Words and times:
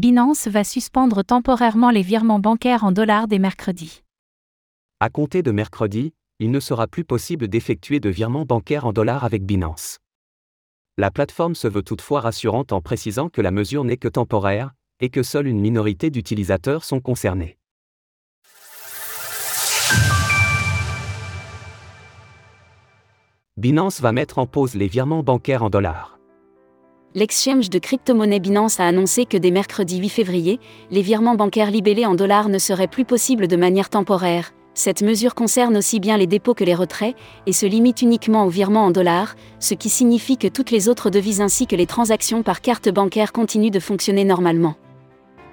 Binance 0.00 0.48
va 0.48 0.64
suspendre 0.64 1.22
temporairement 1.22 1.90
les 1.90 2.00
virements 2.00 2.38
bancaires 2.38 2.84
en 2.84 2.90
dollars 2.90 3.28
dès 3.28 3.38
mercredi. 3.38 4.02
À 4.98 5.10
compter 5.10 5.42
de 5.42 5.50
mercredi, 5.50 6.14
il 6.38 6.50
ne 6.50 6.58
sera 6.58 6.86
plus 6.86 7.04
possible 7.04 7.48
d'effectuer 7.48 8.00
de 8.00 8.08
virements 8.08 8.46
bancaires 8.46 8.86
en 8.86 8.94
dollars 8.94 9.24
avec 9.24 9.44
Binance. 9.44 9.98
La 10.96 11.10
plateforme 11.10 11.54
se 11.54 11.68
veut 11.68 11.82
toutefois 11.82 12.22
rassurante 12.22 12.72
en 12.72 12.80
précisant 12.80 13.28
que 13.28 13.42
la 13.42 13.50
mesure 13.50 13.84
n'est 13.84 13.98
que 13.98 14.08
temporaire, 14.08 14.72
et 15.00 15.10
que 15.10 15.22
seule 15.22 15.46
une 15.46 15.60
minorité 15.60 16.08
d'utilisateurs 16.08 16.82
sont 16.82 17.00
concernés. 17.00 17.58
Binance 23.58 24.00
va 24.00 24.12
mettre 24.12 24.38
en 24.38 24.46
pause 24.46 24.76
les 24.76 24.88
virements 24.88 25.22
bancaires 25.22 25.62
en 25.62 25.68
dollars. 25.68 26.19
L'exchange 27.16 27.70
de 27.70 27.80
crypto-monnaie 27.80 28.38
Binance 28.38 28.78
a 28.78 28.86
annoncé 28.86 29.24
que 29.24 29.36
dès 29.36 29.50
mercredi 29.50 29.98
8 29.98 30.10
février, 30.10 30.60
les 30.92 31.02
virements 31.02 31.34
bancaires 31.34 31.72
libellés 31.72 32.06
en 32.06 32.14
dollars 32.14 32.48
ne 32.48 32.58
seraient 32.58 32.86
plus 32.86 33.04
possibles 33.04 33.48
de 33.48 33.56
manière 33.56 33.90
temporaire. 33.90 34.52
Cette 34.74 35.02
mesure 35.02 35.34
concerne 35.34 35.76
aussi 35.76 35.98
bien 35.98 36.16
les 36.16 36.28
dépôts 36.28 36.54
que 36.54 36.62
les 36.62 36.76
retraits, 36.76 37.16
et 37.46 37.52
se 37.52 37.66
limite 37.66 38.02
uniquement 38.02 38.44
aux 38.44 38.48
virements 38.48 38.84
en 38.84 38.92
dollars, 38.92 39.34
ce 39.58 39.74
qui 39.74 39.88
signifie 39.88 40.36
que 40.36 40.46
toutes 40.46 40.70
les 40.70 40.88
autres 40.88 41.10
devises 41.10 41.40
ainsi 41.40 41.66
que 41.66 41.74
les 41.74 41.86
transactions 41.86 42.44
par 42.44 42.60
carte 42.60 42.88
bancaire 42.88 43.32
continuent 43.32 43.72
de 43.72 43.80
fonctionner 43.80 44.22
normalement. 44.22 44.76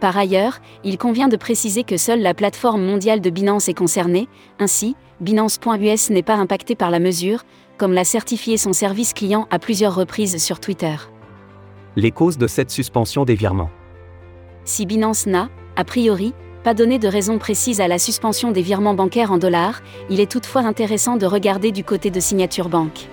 Par 0.00 0.18
ailleurs, 0.18 0.58
il 0.84 0.98
convient 0.98 1.28
de 1.28 1.36
préciser 1.38 1.82
que 1.82 1.96
seule 1.96 2.20
la 2.20 2.34
plateforme 2.34 2.84
mondiale 2.84 3.22
de 3.22 3.30
Binance 3.30 3.70
est 3.70 3.74
concernée, 3.74 4.28
ainsi, 4.58 4.96
Binance.us 5.22 6.10
n'est 6.10 6.22
pas 6.22 6.36
impacté 6.36 6.74
par 6.74 6.90
la 6.90 6.98
mesure, 6.98 7.44
comme 7.78 7.94
l'a 7.94 8.04
certifié 8.04 8.58
son 8.58 8.74
service 8.74 9.14
client 9.14 9.48
à 9.50 9.58
plusieurs 9.58 9.94
reprises 9.94 10.36
sur 10.44 10.60
Twitter 10.60 10.94
les 11.98 12.12
causes 12.12 12.38
de 12.38 12.46
cette 12.46 12.70
suspension 12.70 13.24
des 13.24 13.34
virements. 13.34 13.70
Si 14.64 14.86
Binance 14.86 15.26
n'a, 15.26 15.48
a 15.74 15.82
priori, 15.82 16.32
pas 16.62 16.72
donné 16.72 17.00
de 17.00 17.08
raison 17.08 17.38
précise 17.38 17.80
à 17.80 17.88
la 17.88 17.98
suspension 17.98 18.52
des 18.52 18.62
virements 18.62 18.94
bancaires 18.94 19.32
en 19.32 19.38
dollars, 19.38 19.82
il 20.08 20.20
est 20.20 20.30
toutefois 20.30 20.60
intéressant 20.60 21.16
de 21.16 21.26
regarder 21.26 21.72
du 21.72 21.82
côté 21.82 22.10
de 22.10 22.20
Signature 22.20 22.68
Bank. 22.68 23.08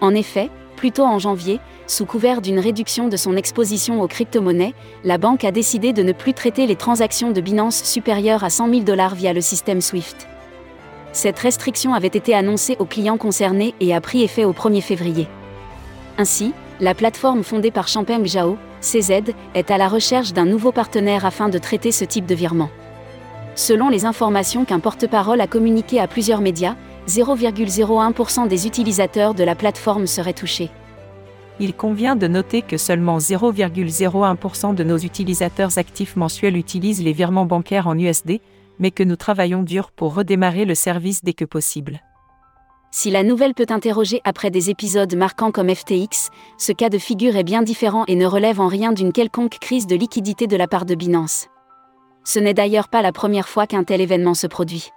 En 0.00 0.12
effet, 0.12 0.50
plus 0.74 0.90
tôt 0.90 1.04
en 1.04 1.20
janvier, 1.20 1.60
sous 1.86 2.04
couvert 2.04 2.40
d'une 2.40 2.58
réduction 2.58 3.06
de 3.06 3.16
son 3.16 3.36
exposition 3.36 4.02
aux 4.02 4.08
crypto-monnaies, 4.08 4.74
la 5.04 5.16
banque 5.16 5.44
a 5.44 5.52
décidé 5.52 5.92
de 5.92 6.02
ne 6.02 6.12
plus 6.12 6.34
traiter 6.34 6.66
les 6.66 6.76
transactions 6.76 7.30
de 7.30 7.40
Binance 7.40 7.84
supérieures 7.84 8.42
à 8.42 8.50
100 8.50 8.70
000 8.70 8.80
dollars 8.80 9.14
via 9.14 9.32
le 9.32 9.40
système 9.40 9.80
SWIFT. 9.80 10.26
Cette 11.12 11.38
restriction 11.38 11.94
avait 11.94 12.08
été 12.08 12.34
annoncée 12.34 12.74
aux 12.80 12.86
clients 12.86 13.18
concernés 13.18 13.72
et 13.78 13.94
a 13.94 14.00
pris 14.00 14.24
effet 14.24 14.44
au 14.44 14.52
1er 14.52 14.82
février. 14.82 15.28
Ainsi, 16.18 16.52
la 16.80 16.94
plateforme 16.94 17.42
fondée 17.42 17.70
par 17.70 17.88
Champeng 17.88 18.24
Zhao, 18.26 18.56
CZ, 18.80 19.34
est 19.54 19.70
à 19.70 19.78
la 19.78 19.88
recherche 19.88 20.32
d'un 20.32 20.46
nouveau 20.46 20.72
partenaire 20.72 21.26
afin 21.26 21.48
de 21.48 21.58
traiter 21.58 21.92
ce 21.92 22.04
type 22.04 22.26
de 22.26 22.34
virement. 22.34 22.70
Selon 23.54 23.90
les 23.90 24.06
informations 24.06 24.64
qu'un 24.64 24.80
porte-parole 24.80 25.40
a 25.40 25.46
communiquées 25.46 26.00
à 26.00 26.08
plusieurs 26.08 26.40
médias, 26.40 26.76
0,01% 27.08 28.48
des 28.48 28.66
utilisateurs 28.66 29.34
de 29.34 29.44
la 29.44 29.54
plateforme 29.54 30.06
seraient 30.06 30.32
touchés. 30.32 30.70
Il 31.58 31.74
convient 31.74 32.16
de 32.16 32.26
noter 32.26 32.62
que 32.62 32.78
seulement 32.78 33.18
0,01% 33.18 34.74
de 34.74 34.84
nos 34.84 34.96
utilisateurs 34.96 35.76
actifs 35.76 36.16
mensuels 36.16 36.56
utilisent 36.56 37.02
les 37.02 37.12
virements 37.12 37.44
bancaires 37.44 37.86
en 37.86 37.98
USD, 37.98 38.40
mais 38.78 38.90
que 38.90 39.02
nous 39.02 39.16
travaillons 39.16 39.62
dur 39.62 39.90
pour 39.90 40.14
redémarrer 40.14 40.64
le 40.64 40.74
service 40.74 41.22
dès 41.22 41.34
que 41.34 41.44
possible. 41.44 42.00
Si 42.92 43.10
la 43.10 43.22
nouvelle 43.22 43.54
peut 43.54 43.66
interroger 43.68 44.20
après 44.24 44.50
des 44.50 44.68
épisodes 44.68 45.14
marquants 45.14 45.52
comme 45.52 45.72
FTX, 45.72 46.30
ce 46.58 46.72
cas 46.72 46.88
de 46.88 46.98
figure 46.98 47.36
est 47.36 47.44
bien 47.44 47.62
différent 47.62 48.04
et 48.08 48.16
ne 48.16 48.26
relève 48.26 48.60
en 48.60 48.66
rien 48.66 48.92
d'une 48.92 49.12
quelconque 49.12 49.58
crise 49.60 49.86
de 49.86 49.94
liquidité 49.94 50.48
de 50.48 50.56
la 50.56 50.66
part 50.66 50.86
de 50.86 50.96
Binance. 50.96 51.46
Ce 52.24 52.40
n'est 52.40 52.54
d'ailleurs 52.54 52.88
pas 52.88 53.00
la 53.00 53.12
première 53.12 53.48
fois 53.48 53.68
qu'un 53.68 53.84
tel 53.84 54.00
événement 54.00 54.34
se 54.34 54.48
produit. 54.48 54.90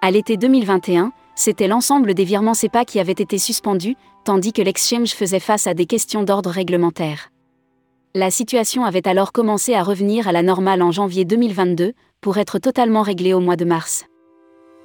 À 0.00 0.10
l'été 0.10 0.38
2021, 0.38 1.12
c'était 1.34 1.68
l'ensemble 1.68 2.14
des 2.14 2.24
virements 2.24 2.54
CEPA 2.54 2.86
qui 2.86 2.98
avaient 2.98 3.12
été 3.12 3.36
suspendus, 3.36 3.96
tandis 4.24 4.54
que 4.54 4.62
l'exchange 4.62 5.12
faisait 5.12 5.38
face 5.38 5.66
à 5.66 5.74
des 5.74 5.86
questions 5.86 6.22
d'ordre 6.22 6.50
réglementaire. 6.50 7.28
La 8.14 8.30
situation 8.30 8.84
avait 8.84 9.06
alors 9.06 9.32
commencé 9.32 9.74
à 9.74 9.82
revenir 9.82 10.28
à 10.28 10.32
la 10.32 10.42
normale 10.42 10.82
en 10.82 10.90
janvier 10.90 11.26
2022, 11.26 11.92
pour 12.22 12.38
être 12.38 12.58
totalement 12.58 13.02
réglée 13.02 13.34
au 13.34 13.40
mois 13.40 13.56
de 13.56 13.64
mars. 13.64 14.06